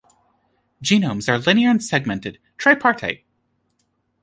Genomes 0.83 1.29
are 1.29 1.37
linear 1.37 1.69
and 1.69 1.83
segmented, 1.83 2.39
tripartite. 2.57 3.23